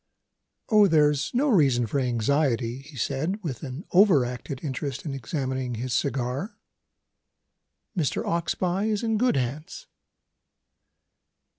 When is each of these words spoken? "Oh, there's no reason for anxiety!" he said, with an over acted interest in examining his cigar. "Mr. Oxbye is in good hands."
"Oh, 0.69 0.87
there's 0.87 1.31
no 1.31 1.47
reason 1.49 1.85
for 1.85 1.99
anxiety!" 1.99 2.79
he 2.79 2.97
said, 2.97 3.37
with 3.43 3.61
an 3.61 3.85
over 3.91 4.25
acted 4.25 4.63
interest 4.63 5.05
in 5.05 5.13
examining 5.13 5.75
his 5.75 5.93
cigar. 5.93 6.57
"Mr. 7.95 8.25
Oxbye 8.25 8.87
is 8.89 9.03
in 9.03 9.19
good 9.19 9.35
hands." 9.37 9.85